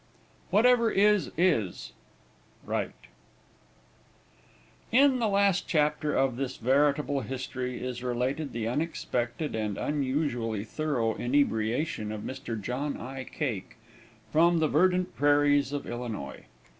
Whatever 0.49 0.89
is, 0.89 1.29
is. 1.37 1.93
WRIGHT. 2.65 2.95
IN 4.91 5.19
the 5.19 5.27
last 5.27 5.67
chapter 5.67 6.15
of 6.15 6.37
this 6.37 6.57
veritable 6.57 7.21
history 7.21 7.83
is 7.85 8.01
related 8.01 8.51
the 8.51 8.67
unexpected 8.67 9.53
and 9.53 9.77
unusually 9.77 10.63
thorough 10.63 11.13
inebriation 11.13 12.11
of 12.11 12.21
Mr. 12.21 12.59
John 12.59 12.97
I. 12.99 13.25
Cake, 13.25 13.77
from 14.31 14.57
the 14.57 14.67
verdant 14.67 15.15
prairies 15.15 15.71
of 15.71 15.85
Illinois. 15.85 16.45